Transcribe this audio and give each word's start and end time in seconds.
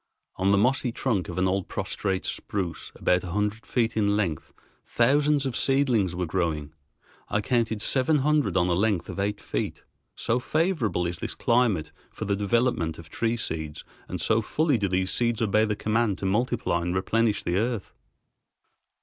On 0.37 0.49
the 0.49 0.57
mossy 0.57 0.91
trunk 0.91 1.29
of 1.29 1.37
an 1.37 1.47
old 1.47 1.67
prostrate 1.67 2.25
spruce 2.25 2.91
about 2.95 3.23
a 3.23 3.33
hundred 3.33 3.67
feet 3.67 3.95
in 3.95 4.17
length 4.17 4.51
thousands 4.83 5.45
of 5.45 5.55
seedlings 5.55 6.15
were 6.15 6.25
growing. 6.25 6.73
I 7.29 7.39
counted 7.39 7.83
seven 7.83 8.17
hundred 8.17 8.57
on 8.57 8.65
a 8.67 8.73
length 8.73 9.09
of 9.09 9.19
eight 9.19 9.39
feet, 9.39 9.83
so 10.15 10.39
favorable 10.39 11.05
is 11.05 11.19
this 11.19 11.35
climate 11.35 11.91
for 12.09 12.25
the 12.25 12.35
development 12.35 12.97
of 12.97 13.09
tree 13.09 13.37
seeds 13.37 13.83
and 14.07 14.19
so 14.19 14.41
fully 14.41 14.79
do 14.79 14.87
these 14.87 15.15
trees 15.15 15.39
obey 15.39 15.65
the 15.65 15.75
command 15.75 16.17
to 16.17 16.25
multiply 16.25 16.81
and 16.81 16.95
replenish 16.95 17.43
the 17.43 17.57
earth. 17.57 17.93